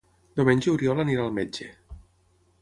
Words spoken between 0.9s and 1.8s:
anirà al metge.